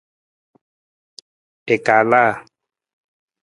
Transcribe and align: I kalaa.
I 1.73 1.75
kalaa. 1.85 2.31